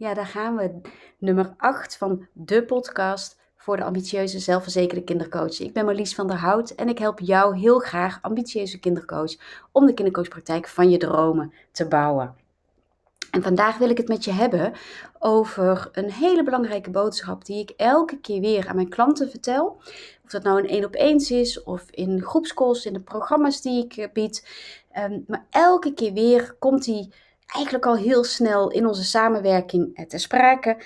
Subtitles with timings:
[0.00, 0.80] Ja, daar gaan we.
[1.18, 5.60] Nummer 8 van de podcast voor de ambitieuze, zelfverzekerde kindercoach.
[5.60, 9.36] Ik ben Marlies van der Hout en ik help jou heel graag, ambitieuze kindercoach,
[9.72, 12.34] om de kindercoachpraktijk van je dromen te bouwen.
[13.30, 14.72] En vandaag wil ik het met je hebben
[15.18, 19.76] over een hele belangrijke boodschap die ik elke keer weer aan mijn klanten vertel.
[20.24, 23.84] Of dat nou een één op eens is of in groepscalls, in de programma's die
[23.84, 24.48] ik eh, bied.
[24.98, 27.12] Um, maar elke keer weer komt die
[27.54, 30.82] eigenlijk al heel snel in onze samenwerking eh, te sprake.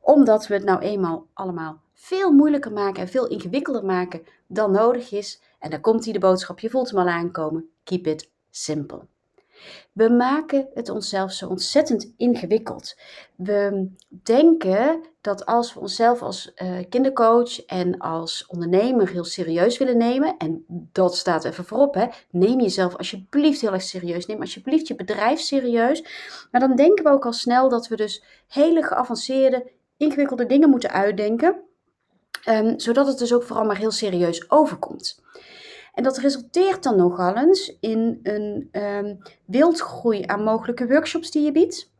[0.00, 5.12] Omdat we het nou eenmaal allemaal veel moeilijker maken en veel ingewikkelder maken dan nodig
[5.12, 5.42] is.
[5.58, 7.70] En dan komt hij de boodschap, je voelt hem al aankomen.
[7.84, 9.06] Keep it simple.
[9.92, 12.96] We maken het onszelf zo ontzettend ingewikkeld.
[13.34, 19.96] We denken dat als we onszelf als uh, kindercoach en als ondernemer heel serieus willen
[19.96, 24.86] nemen, en dat staat even voorop, hè, neem jezelf alsjeblieft heel erg serieus, neem alsjeblieft
[24.88, 26.04] je bedrijf serieus.
[26.50, 30.90] Maar dan denken we ook al snel dat we dus hele geavanceerde, ingewikkelde dingen moeten
[30.90, 31.56] uitdenken,
[32.48, 35.22] um, zodat het dus ook vooral maar heel serieus overkomt.
[35.94, 41.52] En dat resulteert dan nogal eens in een um, wildgroei aan mogelijke workshops die je
[41.52, 41.90] biedt.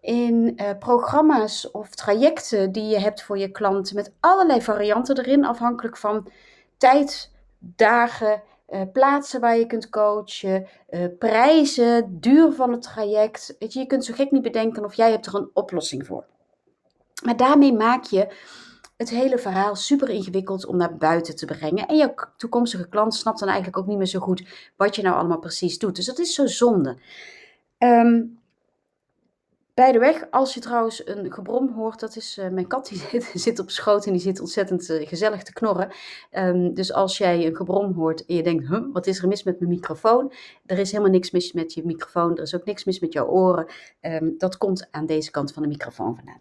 [0.00, 5.44] In uh, programma's of trajecten die je hebt voor je klanten met allerlei varianten erin,
[5.44, 6.28] afhankelijk van
[6.76, 13.56] tijd, dagen, uh, plaatsen waar je kunt coachen, uh, prijzen, duur van het traject.
[13.58, 16.24] Je kunt zo gek niet bedenken of jij hebt er een oplossing voor.
[17.24, 18.28] Maar daarmee maak je
[18.98, 21.86] het hele verhaal super ingewikkeld om naar buiten te brengen.
[21.86, 25.16] En jouw toekomstige klant snapt dan eigenlijk ook niet meer zo goed wat je nou
[25.16, 25.96] allemaal precies doet.
[25.96, 26.96] Dus dat is zo zonde.
[27.78, 28.38] Um,
[29.74, 32.98] bij de weg, als je trouwens een gebrom hoort, dat is uh, mijn kat, die
[32.98, 35.90] zit, zit, op schoot en die zit ontzettend uh, gezellig te knorren.
[36.32, 39.60] Um, dus als jij een gebrom hoort en je denkt, wat is er mis met
[39.60, 40.32] mijn microfoon?
[40.66, 43.26] Er is helemaal niks mis met je microfoon, er is ook niks mis met jouw
[43.26, 43.66] oren.
[44.00, 46.40] Um, dat komt aan deze kant van de microfoon vandaan.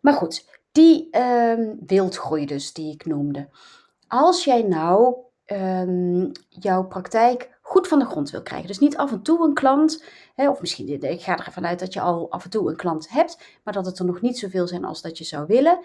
[0.00, 3.48] Maar goed, die um, wildgroei dus, die ik noemde.
[4.08, 8.66] Als jij nou um, jouw praktijk goed van de grond wil krijgen.
[8.66, 11.92] Dus niet af en toe een klant, hè, of misschien, ik ga ervan uit dat
[11.92, 14.66] je al af en toe een klant hebt, maar dat het er nog niet zoveel
[14.66, 15.78] zijn als dat je zou willen.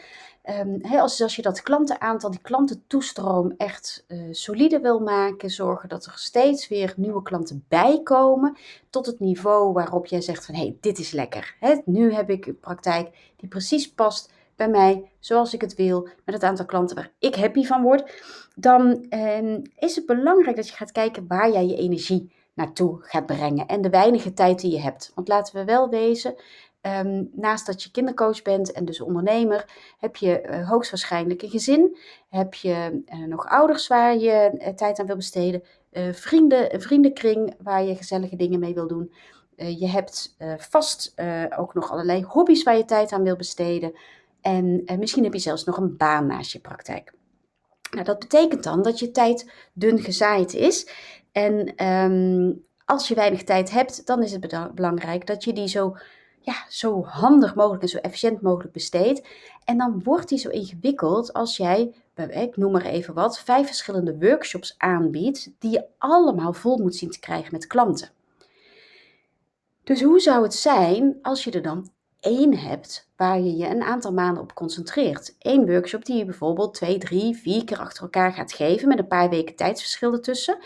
[0.44, 5.90] Um, hè, als, als je dat klantenaantal, die klantentoestroom echt uh, solide wil maken, zorgen
[5.90, 8.58] dat er steeds weer nieuwe klanten bijkomen,
[8.90, 11.56] tot het niveau waarop jij zegt van, hé, hey, dit is lekker.
[11.60, 16.08] Hè, nu heb ik een praktijk die precies past bij mij zoals ik het wil,
[16.26, 18.24] met het aantal klanten waar ik happy van word,
[18.56, 23.26] dan eh, is het belangrijk dat je gaat kijken waar jij je energie naartoe gaat
[23.26, 25.12] brengen en de weinige tijd die je hebt.
[25.16, 26.36] Want laten we wel wezen,
[26.82, 29.66] um, naast dat je kindercoach bent en dus ondernemer,
[29.98, 31.98] heb je uh, hoogstwaarschijnlijk een gezin,
[32.30, 35.64] heb je uh, nog ouders waar je uh, tijd aan wil besteden,
[36.12, 39.14] vrienden, een vriendenkring waar je gezellige dingen mee wil doen.
[39.56, 41.14] je hebt vast
[41.58, 43.94] ook nog allerlei hobby's waar je tijd aan wil besteden.
[44.46, 47.14] En uh, misschien heb je zelfs nog een baan naast je praktijk.
[47.92, 50.90] Nou, dat betekent dan dat je tijd dun gezaaid is.
[51.32, 55.98] En um, als je weinig tijd hebt, dan is het belangrijk dat je die zo,
[56.40, 59.28] ja, zo handig mogelijk en zo efficiënt mogelijk besteedt.
[59.64, 61.94] En dan wordt die zo ingewikkeld als jij,
[62.30, 67.12] ik noem maar even wat, vijf verschillende workshops aanbiedt, die je allemaal vol moet zien
[67.12, 68.10] te krijgen met klanten.
[69.84, 71.94] Dus hoe zou het zijn als je er dan
[72.26, 75.36] één hebt waar je je een aantal maanden op concentreert.
[75.40, 79.08] Eén workshop die je bijvoorbeeld twee, drie, vier keer achter elkaar gaat geven met een
[79.08, 80.58] paar weken tijdsverschil ertussen.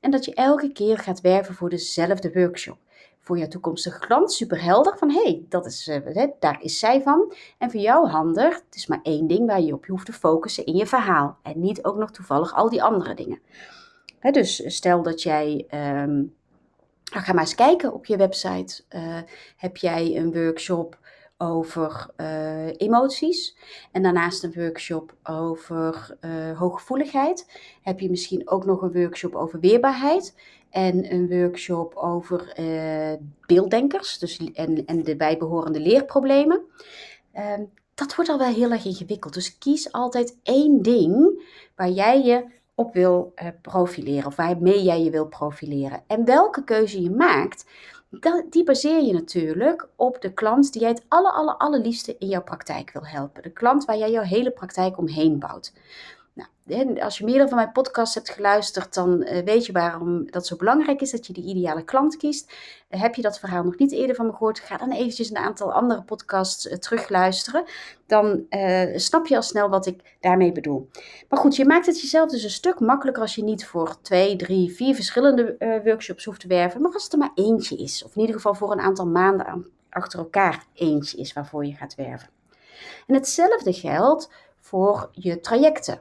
[0.00, 2.78] En dat je elke keer gaat werven voor dezelfde workshop.
[3.20, 7.02] Voor je toekomstige klant super helder van hé, hey, dat is, uh, daar is zij
[7.02, 7.34] van.
[7.58, 10.12] En voor jou handig, het is maar één ding waar je op je hoeft te
[10.12, 11.38] focussen in je verhaal.
[11.42, 13.40] En niet ook nog toevallig al die andere dingen.
[14.20, 15.66] dus stel dat jij
[16.04, 16.34] um,
[17.10, 18.82] nou, ga maar eens kijken op je website.
[18.90, 19.18] Uh,
[19.56, 20.98] heb jij een workshop
[21.38, 23.56] over uh, emoties
[23.92, 27.60] en daarnaast een workshop over uh, hooggevoeligheid.
[27.82, 30.34] Heb je misschien ook nog een workshop over weerbaarheid
[30.70, 32.54] en een workshop over
[33.46, 36.62] beelddenkers dus, en, en de bijbehorende leerproblemen.
[37.32, 37.64] Ehm,
[37.94, 39.34] dat wordt al wel heel erg ingewikkeld.
[39.34, 41.42] Dus kies altijd één ding
[41.76, 42.44] waar jij je
[42.80, 46.02] op wil uh, profileren of waarmee jij je wil profileren.
[46.06, 47.64] En welke keuze je maakt,
[48.50, 52.42] die baseer je natuurlijk op de klant die jij het aller, aller, allerliefste in jouw
[52.42, 53.42] praktijk wil helpen.
[53.42, 55.72] De klant waar jij jouw hele praktijk omheen bouwt.
[56.64, 60.46] Nou, als je meerdere van mijn podcasts hebt geluisterd, dan uh, weet je waarom dat
[60.46, 62.52] zo belangrijk is dat je die ideale klant kiest.
[62.90, 65.36] Uh, heb je dat verhaal nog niet eerder van me gehoord, ga dan eventjes een
[65.36, 67.64] aantal andere podcasts uh, terugluisteren.
[68.06, 68.46] Dan
[68.94, 70.88] snap je al snel wat ik daarmee bedoel.
[71.28, 74.36] Maar goed, je maakt het jezelf dus een stuk makkelijker als je niet voor twee,
[74.36, 76.80] drie, vier verschillende workshops hoeft te werven.
[76.80, 79.66] Maar als het er maar eentje is, of in ieder geval voor een aantal maanden
[79.90, 82.28] achter elkaar eentje is waarvoor je gaat werven.
[83.06, 86.00] En hetzelfde geldt voor je trajecten.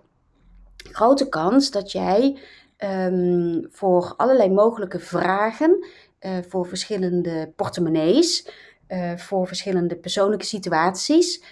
[0.92, 2.40] Grote kans dat jij
[2.78, 5.86] um, voor allerlei mogelijke vragen,
[6.22, 8.50] uh, voor verschillende portemonnees,
[8.88, 11.44] uh, voor verschillende persoonlijke situaties,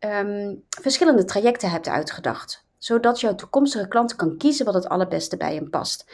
[0.00, 2.64] um, verschillende trajecten hebt uitgedacht.
[2.78, 6.04] Zodat jouw toekomstige klant kan kiezen wat het allerbeste bij hem past.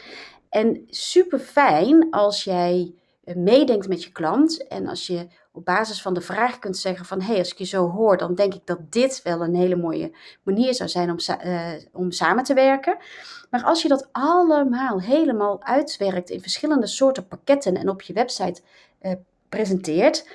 [0.49, 2.93] En super fijn als jij
[3.23, 7.05] eh, meedenkt met je klant en als je op basis van de vraag kunt zeggen
[7.05, 9.55] van hé, hey, als ik je zo hoor, dan denk ik dat dit wel een
[9.55, 12.97] hele mooie manier zou zijn om, uh, om samen te werken.
[13.49, 18.61] Maar als je dat allemaal helemaal uitwerkt in verschillende soorten pakketten en op je website
[19.01, 19.11] uh,
[19.49, 20.27] presenteert,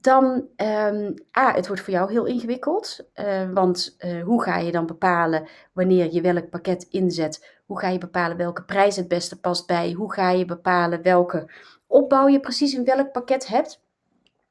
[0.00, 0.24] dan,
[0.56, 2.98] um, het wordt voor jou heel ingewikkeld.
[3.14, 7.54] Uh, want hoe ga je dan bepalen wanneer je welk pakket inzet?
[7.66, 9.92] Hoe ga je bepalen welke prijs het beste past bij?
[9.92, 11.50] Hoe ga je bepalen welke
[11.86, 13.84] opbouw je precies in welk pakket hebt?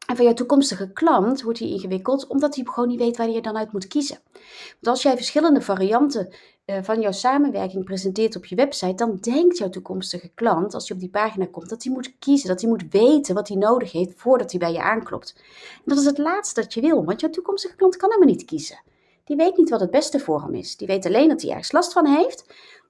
[0.06, 3.42] En voor jouw toekomstige klant wordt die ingewikkeld, omdat hij gewoon niet weet waar je
[3.42, 4.18] dan uit moet kiezen.
[4.34, 6.34] Want als jij verschillende varianten
[6.66, 10.98] uh, van jouw samenwerking presenteert op je website, dan denkt jouw toekomstige klant, als hij
[10.98, 13.92] op die pagina komt, dat hij moet kiezen, dat hij moet weten wat hij nodig
[13.92, 15.36] heeft voordat hij bij je aanklopt.
[15.74, 18.46] En dat is het laatste dat je wil, want jouw toekomstige klant kan helemaal niet
[18.46, 18.81] kiezen.
[19.24, 20.78] Die weet niet wat het beste voor hem is.
[20.78, 22.46] Die weet alleen dat hij ergens last van heeft,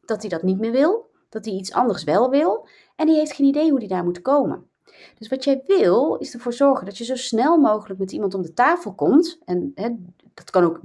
[0.05, 3.33] dat hij dat niet meer wil, dat hij iets anders wel wil, en die heeft
[3.33, 4.69] geen idee hoe hij daar moet komen.
[5.17, 8.41] Dus wat jij wil, is ervoor zorgen dat je zo snel mogelijk met iemand om
[8.41, 9.39] de tafel komt.
[9.45, 9.89] En hè,
[10.33, 10.79] dat kan ook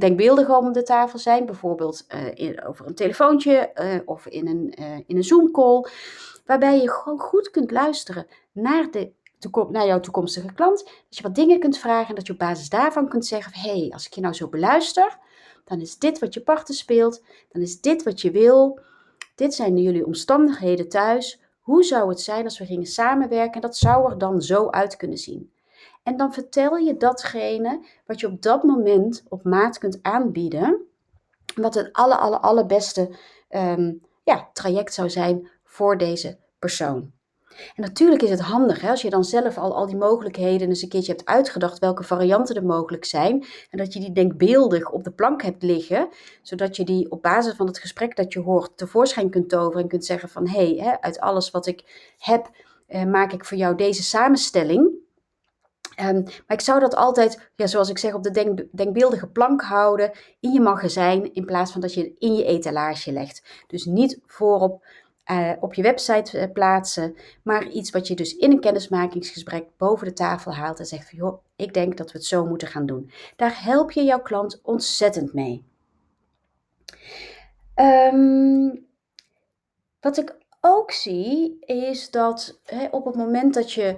[0.00, 2.06] denkbeeldig om de tafel zijn, bijvoorbeeld
[2.36, 5.86] uh, over een telefoontje uh, of in een, uh, in een Zoom-call.
[6.46, 9.10] Waarbij je gewoon goed kunt luisteren naar, de,
[9.70, 10.84] naar jouw toekomstige klant.
[10.84, 13.78] Dat je wat dingen kunt vragen en dat je op basis daarvan kunt zeggen: hé,
[13.78, 15.18] hey, als ik je nou zo beluister,
[15.64, 18.80] dan is dit wat je partner speelt, dan is dit wat je wil.
[19.34, 21.39] Dit zijn jullie omstandigheden thuis.
[21.70, 23.60] Hoe zou het zijn als we gingen samenwerken?
[23.60, 25.52] Dat zou er dan zo uit kunnen zien.
[26.02, 30.86] En dan vertel je datgene wat je op dat moment op maat kunt aanbieden.
[31.54, 33.16] Wat het alle, alle, allerbeste
[33.50, 37.12] um, ja, traject zou zijn voor deze persoon.
[37.56, 40.82] En natuurlijk is het handig hè, als je dan zelf al, al die mogelijkheden eens
[40.82, 43.44] een keertje hebt uitgedacht welke varianten er mogelijk zijn.
[43.70, 46.08] En dat je die denkbeeldig op de plank hebt liggen,
[46.42, 49.88] zodat je die op basis van het gesprek dat je hoort tevoorschijn kunt toveren en
[49.88, 52.50] kunt zeggen van hé, hey, uit alles wat ik heb
[52.86, 54.98] eh, maak ik voor jou deze samenstelling.
[56.00, 59.62] Um, maar ik zou dat altijd, ja, zoals ik zeg, op de denk, denkbeeldige plank
[59.62, 60.10] houden
[60.40, 63.64] in je magazijn, in plaats van dat je in je etalage legt.
[63.66, 64.84] Dus niet voorop
[65.30, 70.06] uh, op je website uh, plaatsen, maar iets wat je dus in een kennismakingsgesprek boven
[70.06, 72.86] de tafel haalt en zegt van joh, ik denk dat we het zo moeten gaan
[72.86, 73.10] doen.
[73.36, 75.64] Daar help je jouw klant ontzettend mee.
[77.74, 78.86] Um,
[80.00, 83.96] wat ik ook zie is dat hè, op het moment dat je,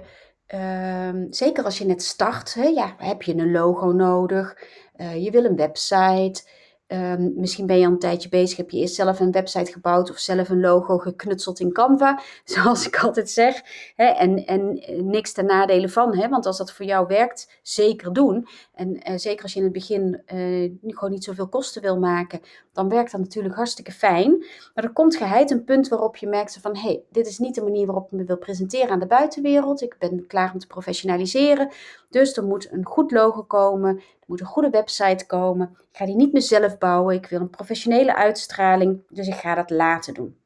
[1.07, 4.57] um, zeker als je net start, hè, ja, heb je een logo nodig,
[4.97, 6.43] uh, je wil een website.
[6.87, 10.09] Um, misschien ben je al een tijdje bezig, heb je eerst zelf een website gebouwd
[10.09, 13.61] of zelf een logo geknutseld in Canva, zoals ik altijd zeg.
[13.95, 18.47] En, en niks ten nadele van, hè, want als dat voor jou werkt, zeker doen.
[18.73, 22.41] En uh, zeker als je in het begin uh, gewoon niet zoveel kosten wil maken,
[22.73, 24.45] dan werkt dat natuurlijk hartstikke fijn.
[24.73, 27.55] Maar er komt geheid een punt waarop je merkt van, hé, hey, dit is niet
[27.55, 29.81] de manier waarop ik me wil presenteren aan de buitenwereld.
[29.81, 31.71] Ik ben klaar om te professionaliseren.
[32.09, 35.77] Dus er moet een goed logo komen, er moet een goede website komen.
[35.91, 39.55] Ik ga die niet meer zelf bouwen, ik wil een professionele uitstraling, dus ik ga
[39.55, 40.37] dat laten doen.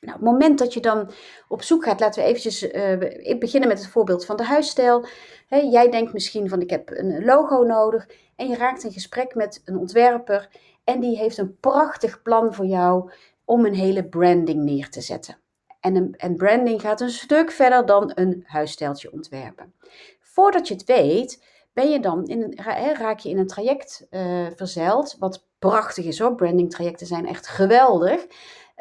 [0.00, 1.10] Nou, op het moment dat je dan
[1.48, 5.06] op zoek gaat, laten we eventjes uh, beginnen met het voorbeeld van de huisstijl.
[5.48, 9.62] jij denkt misschien van ik heb een logo nodig en je raakt in gesprek met
[9.64, 10.48] een ontwerper
[10.84, 13.10] en die heeft een prachtig plan voor jou
[13.44, 15.38] om een hele branding neer te zetten.
[15.80, 19.74] En, en branding gaat een stuk verder dan een huisstijltje ontwerpen.
[20.20, 21.42] Voordat je het weet,
[21.74, 22.54] ben je dan in een,
[22.94, 26.34] raak je in een traject uh, verzeild, wat prachtig is hoor.
[26.34, 28.26] Branding trajecten zijn echt geweldig.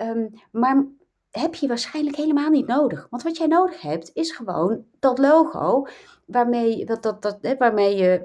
[0.01, 0.85] Um, maar
[1.31, 3.07] heb je waarschijnlijk helemaal niet nodig.
[3.09, 5.87] Want wat jij nodig hebt, is gewoon dat logo.
[6.25, 8.21] Waarmee, dat, dat, dat, waarmee je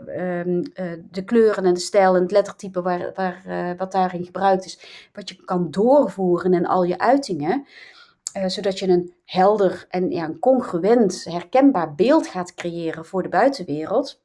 [0.47, 4.25] um, uh, de kleuren en de stijl en het lettertype waar, waar, uh, wat daarin
[4.25, 7.67] gebruikt is, wat je kan doorvoeren in al je uitingen.
[8.47, 14.23] Zodat je een helder en ja, een congruent, herkenbaar beeld gaat creëren voor de buitenwereld.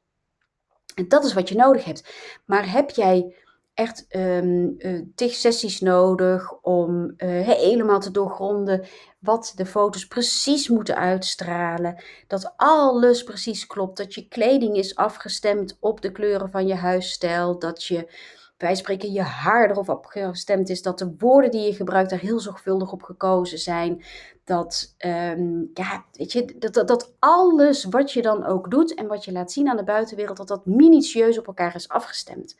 [0.94, 2.08] En dat is wat je nodig hebt.
[2.44, 3.34] Maar heb jij
[3.74, 4.76] echt um,
[5.14, 8.86] tig sessies nodig om helemaal te doorgronden
[9.18, 12.02] wat de foto's precies moeten uitstralen.
[12.26, 13.96] Dat alles precies klopt.
[13.96, 17.58] Dat je kleding is afgestemd op de kleuren van je huisstijl.
[17.58, 18.08] Dat je
[18.56, 20.82] wij spreken je haar erop afgestemd is.
[20.82, 24.04] Dat de woorden die je gebruikt daar heel zorgvuldig op gekozen zijn.
[24.44, 29.24] Dat, ehm, ja, weet je, dat, dat, alles wat je dan ook doet en wat
[29.24, 32.56] je laat zien aan de buitenwereld, dat dat minutieus op elkaar is afgestemd.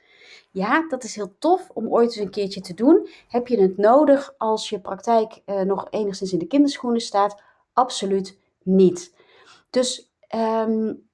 [0.50, 3.08] Ja, dat is heel tof om ooit eens een keertje te doen.
[3.28, 7.42] Heb je het nodig als je praktijk uh, nog enigszins in de kinderschoenen staat?
[7.72, 9.14] Absoluut niet.
[9.70, 11.08] Dus um,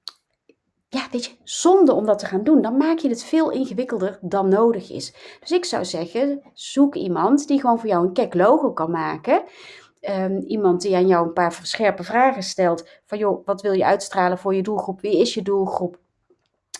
[0.93, 2.61] ja, weet je, zonde om dat te gaan doen.
[2.61, 5.13] Dan maak je het veel ingewikkelder dan nodig is.
[5.39, 9.43] Dus ik zou zeggen, zoek iemand die gewoon voor jou een kek logo kan maken.
[10.09, 12.87] Um, iemand die aan jou een paar scherpe vragen stelt.
[13.05, 15.01] Van joh, wat wil je uitstralen voor je doelgroep?
[15.01, 15.99] Wie is je doelgroep?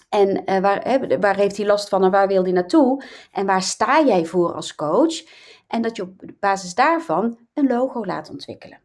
[0.09, 3.03] En uh, waar, waar heeft hij last van en waar wil hij naartoe?
[3.31, 5.23] En waar sta jij voor als coach?
[5.67, 8.79] En dat je op basis daarvan een logo laat ontwikkelen.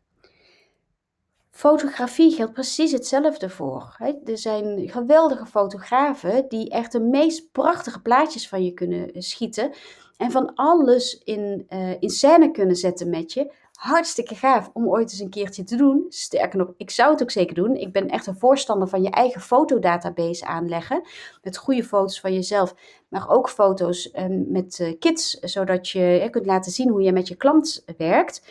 [1.50, 3.97] Fotografie geldt precies hetzelfde voor.
[4.25, 9.73] Er zijn geweldige fotografen die echt de meest prachtige plaatjes van je kunnen eh, schieten.
[10.16, 13.52] En van alles in, uh, in scène kunnen zetten met je.
[13.76, 16.06] Hartstikke gaaf om ooit eens een keertje te doen.
[16.09, 17.75] Sterker nog, ik zou het ook zeker doen.
[17.75, 21.02] Ik ben echt een voorstander van je eigen fotodatabase aanleggen.
[21.42, 22.75] Met goede foto's van jezelf,
[23.09, 25.30] maar ook foto's um, met uh, kids.
[25.30, 28.42] Zodat je kunt laten zien hoe je met je klant werkt.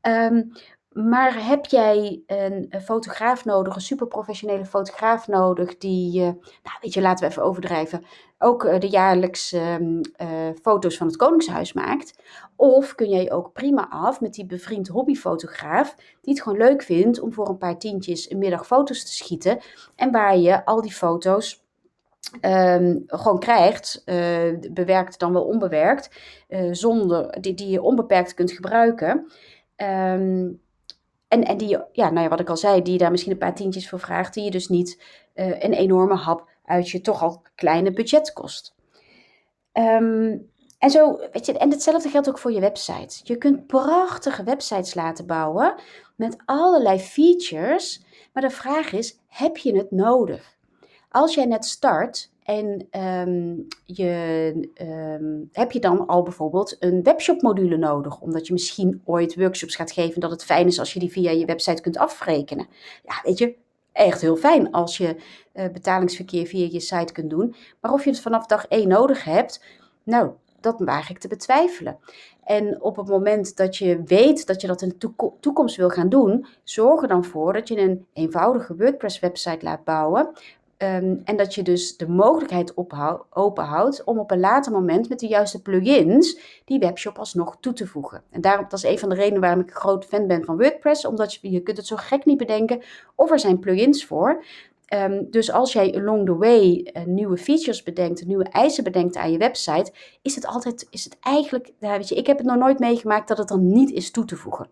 [0.00, 0.52] Um,
[0.94, 7.24] maar heb jij een, fotograaf nodig, een superprofessionele fotograaf nodig, die, nou weet je, laten
[7.24, 8.04] we even overdrijven,
[8.38, 9.76] ook uh, de jaarlijks uh,
[10.62, 12.22] foto's van het Koningshuis maakt?
[12.56, 17.20] Of kun jij ook prima af met die bevriend hobbyfotograaf, die het gewoon leuk vindt
[17.20, 19.60] om voor een paar tientjes een middag foto's te schieten
[19.96, 21.64] en waar je al die foto's
[22.40, 24.02] um, gewoon krijgt,
[24.70, 26.10] bewerkt dan wel onbewerkt,
[26.70, 29.26] zonder, die, die je onbeperkt kunt gebruiken.
[29.76, 30.60] Um,
[31.32, 33.54] en, en die, ja, nou ja, wat ik al zei, die daar misschien een paar
[33.54, 35.02] tientjes voor vraagt, die je dus niet
[35.34, 38.74] uh, een enorme hap uit je toch al kleine budget kost.
[39.72, 43.20] Um, en zo, weet je, en hetzelfde geldt ook voor je website.
[43.22, 45.74] Je kunt prachtige websites laten bouwen
[46.16, 50.56] met allerlei features, maar de vraag is, heb je het nodig?
[51.08, 54.52] Als jij net start en um, je,
[55.20, 59.76] um, heb je dan al bijvoorbeeld een webshop module nodig, omdat je misschien ooit workshops
[59.76, 62.66] gaat geven, dat het fijn is als je die via je website kunt afrekenen.
[63.04, 63.54] Ja, weet je,
[63.92, 65.16] echt heel fijn als je
[65.54, 67.54] uh, betalingsverkeer via je site kunt doen.
[67.80, 69.64] Maar of je het vanaf dag 1 nodig hebt,
[70.02, 70.30] nou,
[70.60, 71.98] dat waag ik te betwijfelen.
[72.44, 76.08] En op het moment dat je weet dat je dat in de toekomst wil gaan
[76.08, 80.30] doen, zorg er dan voor dat je een eenvoudige WordPress website laat bouwen,
[80.82, 82.72] Ehm, en dat je dus de mogelijkheid
[83.30, 87.86] openhoudt om op een later moment met de juiste plugins die webshop alsnog toe te
[87.86, 88.22] voegen.
[88.30, 90.56] En daarom, dat is een van de redenen waarom ik een groot fan ben van
[90.56, 92.82] WordPress, omdat je, kunt het zo gek niet bedenken
[93.14, 94.44] of er zijn plugins voor.
[94.94, 99.32] Um, dus als jij along the way uh, nieuwe features bedenkt, nieuwe eisen bedenkt aan
[99.32, 102.78] je website, is het altijd, is het eigenlijk, weet je, ik heb het nog nooit
[102.78, 104.68] meegemaakt dat het dan niet is toe te voegen.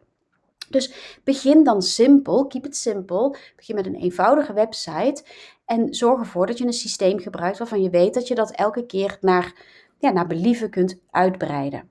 [0.71, 3.37] Dus begin dan simpel, keep it simple.
[3.57, 5.23] Begin met een eenvoudige website
[5.71, 8.87] en zorg ervoor dat je een systeem gebruikt waarvan je weet dat je dat elke
[8.87, 9.55] keer naar,
[9.99, 11.89] ja, naar believen kunt uitbreiden.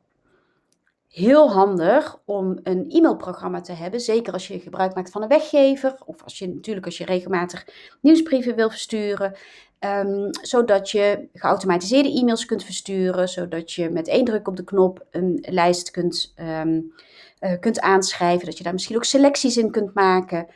[1.08, 5.96] Heel handig om een e-mailprogramma te hebben, zeker als je gebruik maakt van een weggever
[6.06, 7.68] of als je natuurlijk als je regelmatig
[8.02, 9.36] nieuwsbrieven wil versturen,
[9.80, 15.06] um, zodat je geautomatiseerde e-mails kunt versturen, zodat je met één druk op de knop
[15.12, 16.94] een lijst kunt, um,
[17.40, 20.48] uh, kunt aanschrijven, dat je daar misschien ook selecties in kunt maken.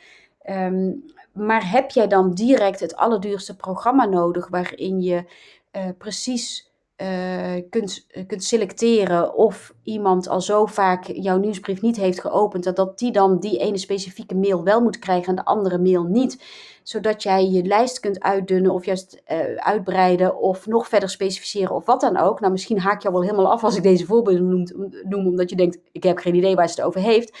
[0.50, 5.24] Um, maar heb jij dan direct het allerduurste programma nodig waarin je
[5.72, 6.72] uh, precies
[7.02, 12.76] uh, kunt, kunt selecteren of iemand al zo vaak jouw nieuwsbrief niet heeft geopend, dat,
[12.76, 16.44] dat die dan die ene specifieke mail wel moet krijgen en de andere mail niet?
[16.82, 19.22] Zodat jij je lijst kunt uitdunnen of juist
[19.56, 22.40] uitbreiden of nog verder specificeren of wat dan ook.
[22.40, 25.50] Nou, misschien haak je al wel helemaal af als ik deze voorbeelden noem, noem omdat
[25.50, 27.38] je denkt, ik heb geen idee waar ze het over heeft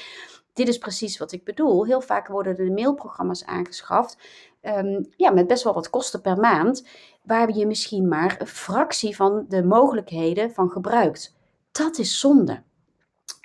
[0.54, 1.84] dit is precies wat ik bedoel.
[1.84, 4.18] Heel vaak worden er mailprogramma's aangeschaft.
[4.62, 6.86] Um, ja, met best wel wat kosten per maand.
[7.22, 11.36] Waar je misschien maar een fractie van de mogelijkheden van gebruikt.
[11.72, 12.62] Dat is zonde.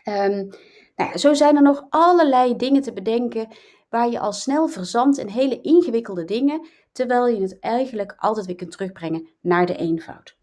[0.03, 0.49] Um,
[0.95, 3.47] nou ja, zo zijn er nog allerlei dingen te bedenken
[3.89, 8.55] waar je al snel verzandt in hele ingewikkelde dingen, terwijl je het eigenlijk altijd weer
[8.55, 10.37] kunt terugbrengen naar de eenvoud.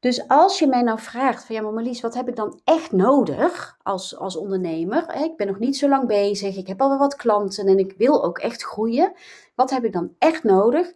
[0.00, 2.92] Dus als je mij nou vraagt van ja, maar Marlies, wat heb ik dan echt
[2.92, 5.14] nodig als, als ondernemer?
[5.14, 7.94] Ik ben nog niet zo lang bezig, ik heb al wel wat klanten en ik
[7.96, 9.12] wil ook echt groeien.
[9.54, 10.92] Wat heb ik dan echt nodig?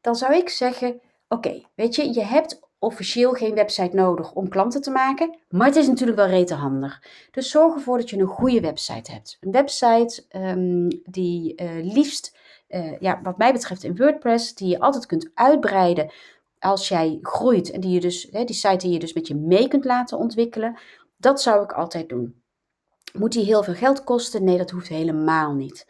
[0.00, 4.80] Dan zou ik zeggen, oké, weet je, je hebt officieel geen website nodig om klanten
[4.80, 7.02] te maken, maar het is natuurlijk wel rete handig.
[7.30, 9.36] Dus zorg ervoor dat je een goede website hebt.
[9.40, 12.36] Een website um, die uh, liefst,
[12.68, 16.12] uh, ja, wat mij betreft in WordPress, die je altijd kunt uitbreiden
[16.62, 19.34] als jij groeit en die, je dus, hè, die site die je dus met je
[19.34, 20.78] mee kunt laten ontwikkelen.
[21.16, 22.42] Dat zou ik altijd doen.
[23.12, 24.44] Moet die heel veel geld kosten?
[24.44, 25.86] Nee, dat hoeft helemaal niet.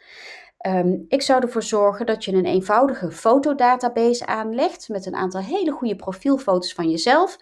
[0.67, 5.71] Um, ik zou ervoor zorgen dat je een eenvoudige fotodatabase aanlegt met een aantal hele
[5.71, 7.37] goede profielfoto's van jezelf.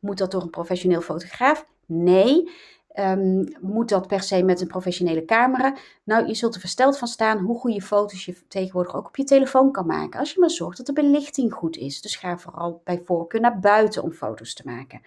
[0.00, 1.66] Moet dat door een professioneel fotograaf?
[1.86, 2.50] Nee.
[3.00, 5.76] Um, moet dat per se met een professionele camera?
[6.04, 9.24] Nou, je zult er versteld van staan hoe goede foto's je tegenwoordig ook op je
[9.24, 10.20] telefoon kan maken.
[10.20, 12.00] Als je maar zorgt dat de belichting goed is.
[12.00, 15.00] Dus ga vooral bij voorkeur naar buiten om foto's te maken.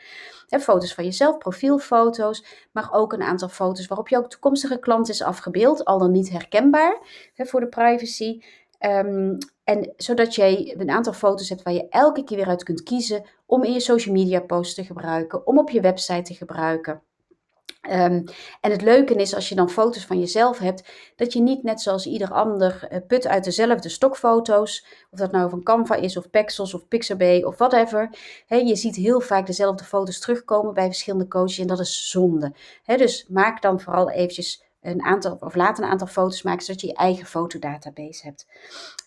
[0.48, 5.22] foto's van jezelf, profielfoto's, maar ook een aantal foto's waarop je ook toekomstige klant is
[5.24, 6.98] afgebeeld, al dan niet herkenbaar
[7.36, 8.42] voor de privacy.
[8.80, 12.84] Um, en zodat jij een aantal foto's hebt waar je elke keer weer uit kunt
[12.84, 17.02] kiezen om in je social media posts te gebruiken, om op je website te gebruiken.
[17.90, 18.24] Um,
[18.62, 20.84] en het leuke is als je dan foto's van jezelf hebt,
[21.16, 25.50] dat je niet net zoals ieder ander uh, put uit dezelfde stokfoto's, of dat nou
[25.50, 28.10] van Canva is, of Pexels, of Pixabay, of whatever.
[28.46, 32.54] He, je ziet heel vaak dezelfde foto's terugkomen bij verschillende coaches en dat is zonde.
[32.86, 36.88] Dus maak dan vooral eventjes een aantal, of laat een aantal foto's maken, zodat je
[36.88, 38.48] je eigen fotodatabase hebt.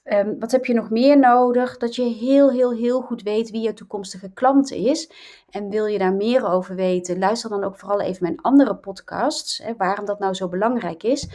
[0.05, 1.77] Um, wat heb je nog meer nodig?
[1.77, 5.11] Dat je heel, heel, heel goed weet wie je toekomstige klant is.
[5.51, 9.59] En wil je daar meer over weten, luister dan ook vooral even mijn andere podcasts,
[9.59, 11.29] hè, waarom dat nou zo belangrijk is.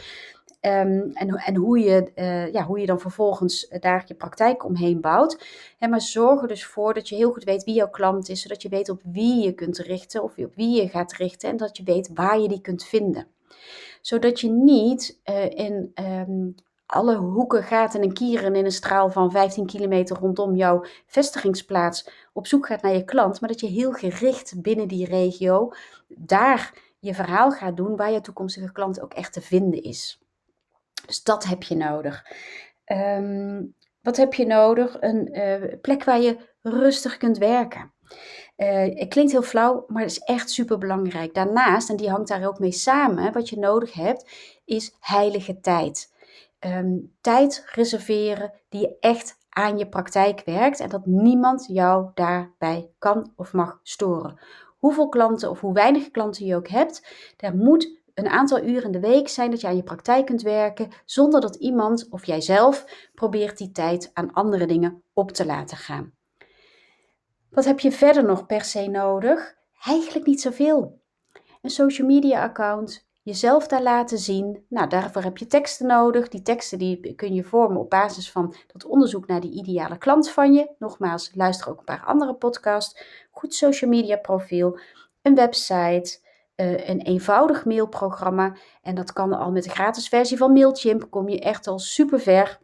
[0.62, 5.00] Um, en, en hoe, je, uh, ja, hoe je dan vervolgens daar je praktijk omheen
[5.00, 5.46] bouwt.
[5.78, 8.62] Maar zorg er dus voor dat je heel goed weet wie jouw klant is, zodat
[8.62, 11.76] je weet op wie je kunt richten of op wie je gaat richten en dat
[11.76, 13.26] je weet waar je die kunt vinden
[14.00, 16.54] zodat je niet uh, in um,
[16.86, 22.46] alle hoeken, gaten en kieren in een straal van 15 kilometer rondom jouw vestigingsplaats op
[22.46, 25.72] zoek gaat naar je klant, maar dat je heel gericht binnen die regio
[26.08, 30.20] daar je verhaal gaat doen waar je toekomstige klant ook echt te vinden is.
[31.06, 32.24] Dus dat heb je nodig.
[32.86, 34.96] Um, wat heb je nodig?
[35.00, 37.92] Een uh, plek waar je rustig kunt werken.
[38.60, 41.34] Uh, het klinkt heel flauw, maar het is echt super belangrijk.
[41.34, 44.30] Daarnaast, en die hangt daar ook mee samen, wat je nodig hebt,
[44.64, 46.12] is heilige tijd.
[46.66, 53.32] Um, tijd reserveren die echt aan je praktijk werkt en dat niemand jou daarbij kan
[53.36, 54.38] of mag storen.
[54.78, 57.06] Hoeveel klanten of hoe weinig klanten je ook hebt,
[57.36, 60.42] er moet een aantal uren in de week zijn dat je aan je praktijk kunt
[60.42, 65.76] werken zonder dat iemand of jijzelf probeert die tijd aan andere dingen op te laten
[65.76, 66.12] gaan.
[67.50, 69.54] Wat heb je verder nog per se nodig?
[69.84, 71.00] Eigenlijk niet zoveel.
[71.62, 74.64] Een social media account, jezelf daar laten zien.
[74.68, 76.28] Nou, daarvoor heb je teksten nodig.
[76.28, 80.30] Die teksten die kun je vormen op basis van dat onderzoek naar die ideale klant
[80.30, 80.74] van je.
[80.78, 83.02] Nogmaals, luister ook een paar andere podcasts.
[83.30, 84.78] Goed social media profiel,
[85.22, 86.18] een website,
[86.56, 88.56] uh, een eenvoudig mailprogramma.
[88.82, 91.10] En dat kan al met de gratis versie van Mailchimp.
[91.10, 92.60] Kom je echt al super ver.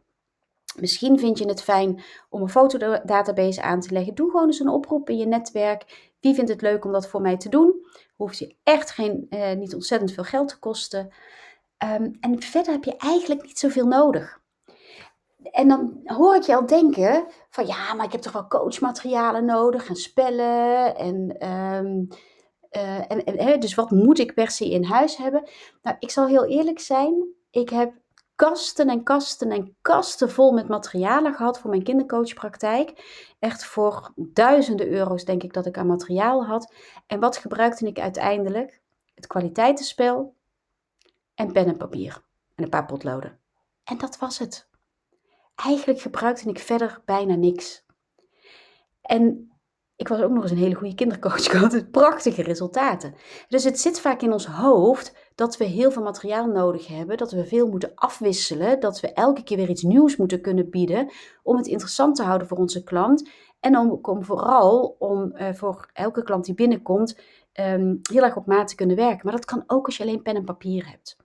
[0.81, 4.15] Misschien vind je het fijn om een fotodatabase aan te leggen.
[4.15, 6.11] Doe gewoon eens een oproep in je netwerk.
[6.21, 7.87] Wie vindt het leuk om dat voor mij te doen?
[8.17, 11.13] Hoeft je echt geen, eh, niet ontzettend veel geld te kosten.
[11.85, 14.41] Um, en verder heb je eigenlijk niet zoveel nodig.
[15.43, 19.45] En dan hoor ik je al denken van ja, maar ik heb toch wel coachmaterialen
[19.45, 22.09] nodig en spellen en, um,
[22.73, 25.49] uh, en, en dus wat moet ik per se in huis hebben?
[25.83, 27.93] Nou, ik zal heel eerlijk zijn, ik heb
[28.37, 32.93] kasten en kasten en kasten vol met materialen gehad voor mijn kindercoachpraktijk.
[33.39, 36.73] Echt voor duizenden euro's denk ik dat ik aan materiaal had.
[37.07, 38.81] En wat gebruikte ik uiteindelijk?
[39.15, 40.35] Het kwaliteitenspel
[41.35, 42.23] en pen en papier
[42.55, 43.39] en een paar potloden.
[43.85, 44.69] En dat was het.
[45.55, 47.85] Eigenlijk gebruikte ik verder bijna niks.
[49.03, 49.51] En
[49.97, 51.45] ik was ook nog eens een hele goede kindercoach.
[51.47, 53.15] Ik had prachtige resultaten.
[53.49, 57.31] Dus het zit vaak in ons hoofd dat we heel veel materiaal nodig hebben, dat
[57.31, 61.11] we veel moeten afwisselen, dat we elke keer weer iets nieuws moeten kunnen bieden
[61.43, 63.29] om het interessant te houden voor onze klant.
[63.61, 67.19] En om, om vooral om uh, voor elke klant die binnenkomt
[67.61, 69.21] um, heel erg op maat te kunnen werken.
[69.23, 71.17] Maar dat kan ook als je alleen pen en papier hebt.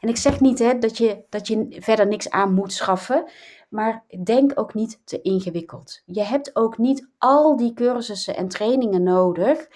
[0.00, 3.30] En ik zeg niet hè, dat, je, dat je verder niks aan moet schaffen.
[3.68, 6.02] Maar denk ook niet te ingewikkeld.
[6.06, 9.68] Je hebt ook niet al die cursussen en trainingen nodig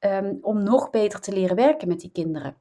[0.00, 2.56] um, om nog beter te leren werken met die kinderen.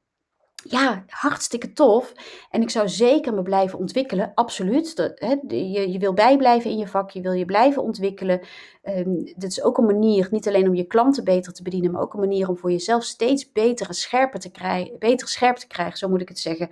[0.63, 2.13] Ja, hartstikke tof.
[2.49, 5.13] En ik zou zeker me blijven ontwikkelen, absoluut.
[5.15, 8.41] Hè, je, je wil bijblijven in je vak, je wil je blijven ontwikkelen.
[8.83, 12.01] Um, dit is ook een manier, niet alleen om je klanten beter te bedienen, maar
[12.01, 15.67] ook een manier om voor jezelf steeds beter en scherper te krijgen, beter scherp te
[15.67, 16.69] krijgen, zo moet ik het zeggen.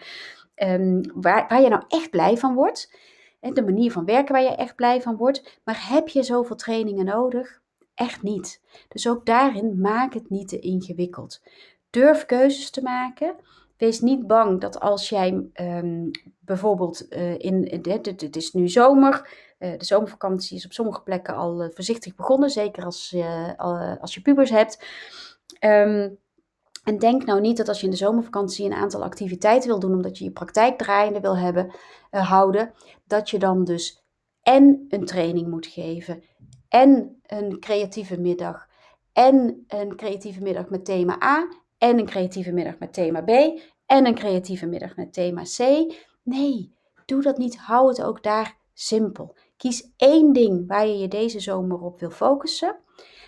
[0.55, 2.89] Um, waar, waar je nou echt blij van wordt
[3.39, 5.59] de manier van werken waar je echt blij van wordt.
[5.63, 7.61] Maar heb je zoveel trainingen nodig?
[7.95, 8.61] Echt niet.
[8.87, 11.41] Dus ook daarin maak het niet te ingewikkeld.
[11.89, 13.35] Durf keuzes te maken.
[13.79, 19.77] Wees niet bang dat als jij um, bijvoorbeeld uh, in, het is nu zomer, uh,
[19.77, 23.15] de zomervakantie is op sommige plekken al voorzichtig begonnen, zeker als,
[23.99, 24.85] als je pubers hebt.
[25.65, 26.17] Um,
[26.83, 29.93] en denk nou niet dat als je in de zomervakantie een aantal activiteiten wil doen,
[29.93, 31.71] omdat je je praktijk draaiende wil hebben,
[32.09, 32.73] houden,
[33.07, 34.03] dat je dan dus
[34.41, 36.23] en een training moet geven,
[36.69, 38.67] en een creatieve middag,
[39.13, 41.47] en een creatieve middag met thema A,
[41.79, 43.29] en een creatieve middag met thema B,
[43.85, 45.93] en een creatieve middag met thema C.
[46.23, 47.57] Nee, doe dat niet.
[47.57, 49.35] Hou het ook daar simpel.
[49.57, 52.75] Kies één ding waar je je deze zomer op wil focussen.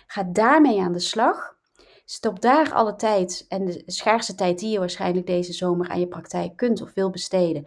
[0.06, 1.56] Ga daarmee aan de slag.
[2.04, 6.08] Stop daar alle tijd en de schaarse tijd die je waarschijnlijk deze zomer aan je
[6.08, 7.66] praktijk kunt of wil besteden.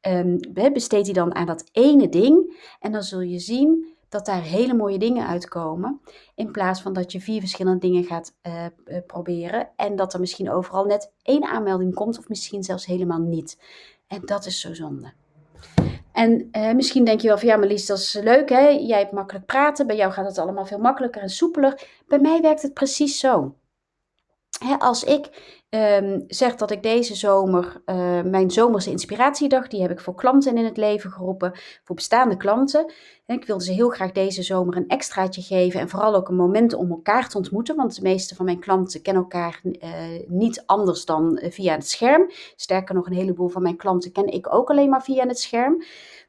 [0.00, 2.64] Um, besteed die dan aan dat ene ding.
[2.80, 6.00] En dan zul je zien dat daar hele mooie dingen uitkomen.
[6.34, 9.68] In plaats van dat je vier verschillende dingen gaat uh, proberen.
[9.76, 13.58] En dat er misschien overal net één aanmelding komt, of misschien zelfs helemaal niet.
[14.06, 15.12] En dat is zo zonde.
[16.12, 18.68] En uh, misschien denk je wel van ja, Marlies, dat is leuk hè.
[18.68, 19.86] Jij hebt makkelijk praten.
[19.86, 21.82] Bij jou gaat het allemaal veel makkelijker en soepeler.
[22.06, 23.54] Bij mij werkt het precies zo.
[24.78, 30.00] Als ik um, zeg dat ik deze zomer uh, mijn zomerse inspiratiedag, die heb ik
[30.00, 31.52] voor klanten in het leven geroepen,
[31.84, 32.92] voor bestaande klanten.
[33.26, 36.36] En ik wilde ze heel graag deze zomer een extraatje geven en vooral ook een
[36.36, 39.80] moment om elkaar te ontmoeten, want de meeste van mijn klanten kennen elkaar uh,
[40.26, 42.30] niet anders dan via het scherm.
[42.56, 45.82] Sterker nog, een heleboel van mijn klanten ken ik ook alleen maar via het scherm.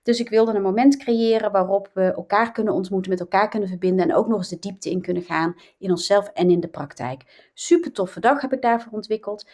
[0.07, 4.09] Dus ik wilde een moment creëren waarop we elkaar kunnen ontmoeten, met elkaar kunnen verbinden
[4.09, 7.49] en ook nog eens de diepte in kunnen gaan in onszelf en in de praktijk.
[7.53, 9.47] Super toffe dag heb ik daarvoor ontwikkeld.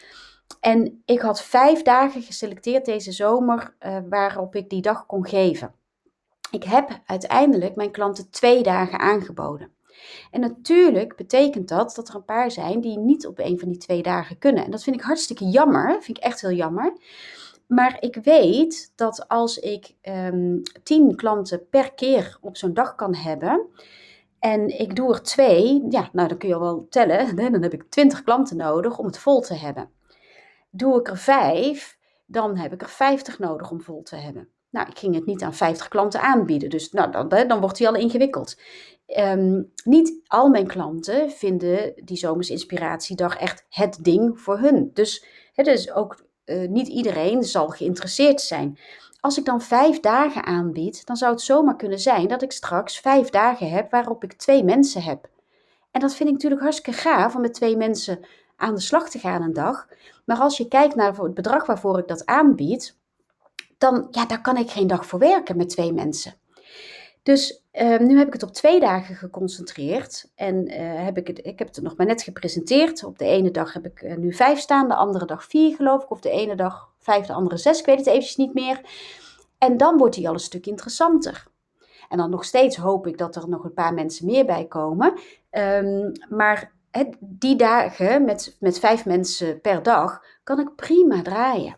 [0.59, 5.73] En ik had vijf dagen geselecteerd deze zomer uh, waarop ik die dag kon geven.
[6.51, 9.71] Ik heb uiteindelijk mijn klanten twee dagen aangeboden.
[10.31, 13.77] En natuurlijk betekent dat dat er een paar zijn die niet op een van die
[13.77, 14.65] twee dagen kunnen.
[14.65, 16.01] En dat vind ik hartstikke jammer.
[16.01, 16.93] Vind ik echt heel jammer.
[17.67, 23.15] Maar ik weet dat als ik um, tien klanten per keer op zo'n dag kan
[23.15, 23.67] hebben.
[24.39, 27.35] En ik doe er twee, ja, nou dan kun je wel tellen.
[27.51, 29.89] Dan heb ik twintig klanten nodig om het vol te hebben.
[30.69, 34.49] Doe ik er vijf, dan heb ik er vijftig nodig om vol te hebben.
[34.69, 37.87] Nou, ik ging het niet aan 50 klanten aanbieden, dus nou, dan, dan wordt die
[37.87, 38.57] al ingewikkeld.
[39.19, 44.91] Um, niet al mijn klanten vinden die zomersinspiratiedag echt het ding voor hun.
[44.93, 48.77] Dus het is ook uh, niet iedereen zal geïnteresseerd zijn.
[49.19, 52.99] Als ik dan vijf dagen aanbied, dan zou het zomaar kunnen zijn dat ik straks
[52.99, 55.29] vijf dagen heb waarop ik twee mensen heb.
[55.91, 58.19] En dat vind ik natuurlijk hartstikke gaaf om met twee mensen
[58.55, 59.87] aan de slag te gaan een dag.
[60.25, 62.97] Maar als je kijkt naar het bedrag waarvoor ik dat aanbied,
[63.77, 66.33] dan ja, daar kan ik geen dag voor werken met twee mensen.
[67.23, 70.31] Dus ehm, nu heb ik het op twee dagen geconcentreerd.
[70.35, 73.03] En uh, heb ik, het, ik heb het nog maar net gepresenteerd.
[73.03, 76.03] Op de ene dag heb ik uh, nu vijf staan, de andere dag vier geloof
[76.03, 76.11] ik.
[76.11, 77.79] Of de ene dag vijf, de andere zes.
[77.79, 78.81] Ik weet het eventjes niet meer.
[79.57, 81.47] En dan wordt die al een stuk interessanter.
[82.09, 85.13] En dan nog steeds hoop ik dat er nog een paar mensen meer bij komen.
[85.51, 86.71] Um, maar
[87.19, 91.77] die dagen met, met vijf mensen per dag kan ik prima draaien.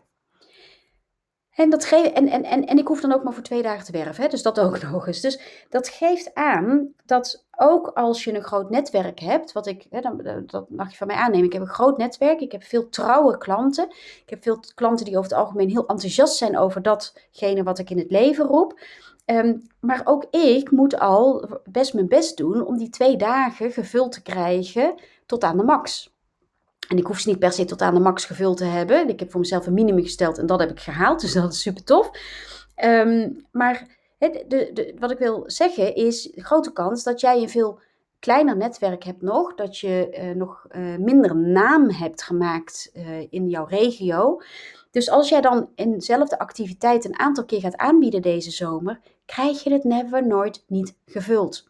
[1.56, 3.84] En, dat geeft, en, en, en, en ik hoef dan ook maar voor twee dagen
[3.84, 4.28] te werven, hè?
[4.28, 5.20] dus dat ook nog eens.
[5.20, 10.00] Dus dat geeft aan dat ook als je een groot netwerk hebt, wat ik, hè,
[10.00, 11.46] dan, dat mag je van mij aannemen.
[11.46, 13.88] Ik heb een groot netwerk, ik heb veel trouwe klanten.
[14.22, 17.90] Ik heb veel klanten die over het algemeen heel enthousiast zijn over datgene wat ik
[17.90, 18.80] in het leven roep.
[19.26, 24.12] Um, maar ook ik moet al best mijn best doen om die twee dagen gevuld
[24.12, 24.94] te krijgen
[25.26, 26.14] tot aan de max.
[26.88, 29.08] En ik hoef ze niet per se tot aan de max gevuld te hebben.
[29.08, 31.20] Ik heb voor mezelf een minimum gesteld en dat heb ik gehaald.
[31.20, 32.10] Dus dat is super tof.
[32.84, 33.86] Um, maar
[34.18, 37.78] de, de, wat ik wil zeggen is, grote kans dat jij een veel
[38.18, 39.54] kleiner netwerk hebt nog.
[39.54, 44.40] Dat je uh, nog uh, minder naam hebt gemaakt uh, in jouw regio.
[44.90, 49.62] Dus als jij dan in dezelfde activiteit een aantal keer gaat aanbieden deze zomer, krijg
[49.62, 51.68] je het never nooit niet gevuld.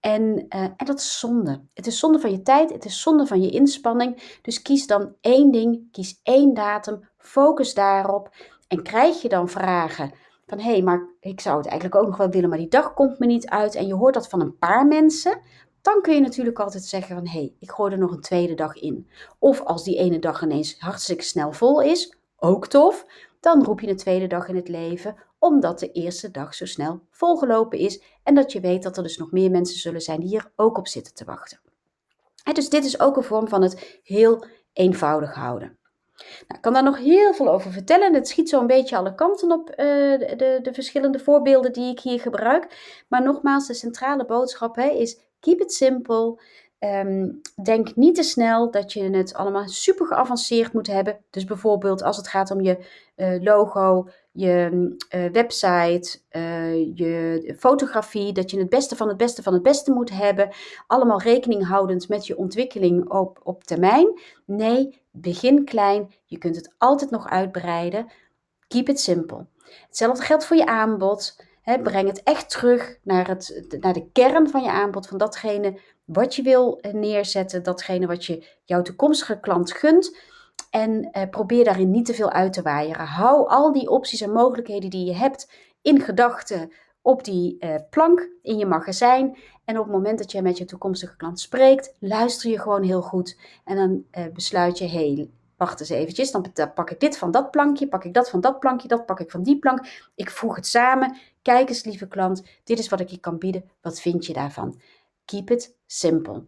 [0.00, 1.62] En, uh, en dat is zonde.
[1.74, 4.38] Het is zonde van je tijd, het is zonde van je inspanning.
[4.42, 8.34] Dus kies dan één ding, kies één datum, focus daarop.
[8.68, 10.12] En krijg je dan vragen
[10.46, 12.94] van hé, hey, maar ik zou het eigenlijk ook nog wel willen, maar die dag
[12.94, 13.74] komt me niet uit.
[13.74, 15.40] En je hoort dat van een paar mensen.
[15.82, 18.54] Dan kun je natuurlijk altijd zeggen van hé, hey, ik gooi er nog een tweede
[18.54, 19.08] dag in.
[19.38, 23.06] Of als die ene dag ineens hartstikke snel vol is, ook tof.
[23.40, 27.00] Dan roep je een tweede dag in het leven omdat de eerste dag zo snel
[27.10, 30.28] volgelopen is en dat je weet dat er dus nog meer mensen zullen zijn die
[30.28, 31.60] hier ook op zitten te wachten.
[32.52, 35.78] dus dit is ook een vorm van het heel eenvoudig houden.
[36.20, 38.14] Nou, ik kan daar nog heel veel over vertellen.
[38.14, 42.00] Het schiet zo een beetje alle kanten op, de, de, de, verschillende voorbeelden die ik
[42.00, 43.02] hier gebruik.
[43.08, 46.40] Maar nogmaals, de centrale boodschap hè, is keep it simple.
[46.84, 51.18] Um, denk niet te snel dat je het allemaal super geavanceerd moet hebben.
[51.30, 54.70] Dus bijvoorbeeld als het gaat om je uh, logo, je
[55.14, 59.92] uh, website, uh, je fotografie, dat je het beste van het beste van het beste
[59.92, 60.50] moet hebben.
[60.86, 64.20] Allemaal rekening houdend met je ontwikkeling op, op termijn.
[64.44, 66.14] Nee, begin klein.
[66.24, 68.10] Je kunt het altijd nog uitbreiden.
[68.68, 69.46] Keep it simple.
[69.86, 71.36] Hetzelfde geldt voor je aanbod.
[71.62, 75.78] He, breng het echt terug naar, het, naar de kern van je aanbod, van datgene
[76.04, 80.16] wat je wil neerzetten, datgene wat je jouw toekomstige klant gunt.
[80.70, 83.06] En eh, probeer daarin niet te veel uit te waaieren.
[83.06, 85.50] Hou al die opties en mogelijkheden die je hebt
[85.82, 89.36] in gedachten op die eh, plank in je magazijn.
[89.64, 93.02] En op het moment dat je met je toekomstige klant spreekt, luister je gewoon heel
[93.02, 93.38] goed.
[93.64, 97.50] En dan eh, besluit je, hey, wacht eens eventjes, dan pak ik dit van dat
[97.50, 99.86] plankje, pak ik dat van dat plankje, dat pak ik van die plank.
[100.14, 101.16] Ik voeg het samen.
[101.42, 103.70] Kijk eens, lieve klant, dit is wat ik je kan bieden.
[103.80, 104.80] Wat vind je daarvan?
[105.24, 106.44] Keep it simple.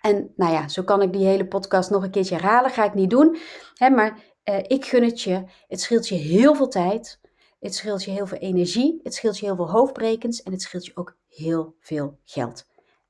[0.00, 2.70] En nou ja, zo kan ik die hele podcast nog een keertje herhalen.
[2.70, 3.36] Ga ik niet doen.
[3.74, 5.44] Hè, maar uh, ik gun het je.
[5.68, 7.20] Het scheelt je heel veel tijd.
[7.60, 9.00] Het scheelt je heel veel energie.
[9.02, 10.42] Het scheelt je heel veel hoofdbrekens.
[10.42, 12.66] En het scheelt je ook heel veel geld.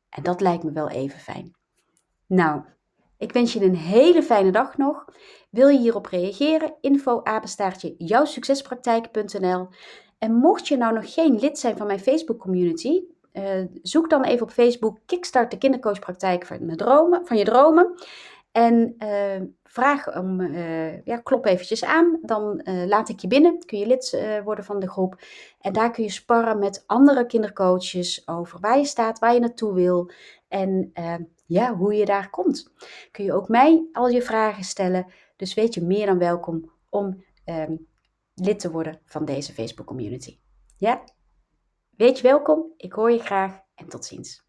[0.08, 1.54] En dat lijkt me wel even fijn.
[2.26, 2.62] Nou,
[3.20, 5.04] ik wens je een hele fijne dag nog.
[5.50, 6.74] Wil je hierop reageren?
[6.80, 9.68] Info apenstaartje jouwsuccespraktijk.nl
[10.18, 13.00] En mocht je nou nog geen lid zijn van mijn Facebook community,
[13.32, 17.94] uh, zoek dan even op Facebook Kickstart de kindercoachpraktijk van, dromen, van je dromen.
[18.52, 23.58] En uh, vraag om, uh, ja, klop eventjes aan, dan laat ik je binnen.
[23.66, 25.20] Kun je lid worden van de groep.
[25.60, 29.74] En daar kun je sparren met andere kindercoaches over waar je staat, waar je naartoe
[29.74, 30.10] wil.
[30.48, 30.92] En
[31.50, 32.72] ja, hoe je daar komt.
[33.10, 35.06] Kun je ook mij al je vragen stellen.
[35.36, 37.76] Dus weet je meer dan welkom om ehm,
[38.34, 40.38] lid te worden van deze Facebook community.
[40.76, 41.04] Ja?
[41.96, 44.48] Wees welkom, ik hoor je graag en tot ziens.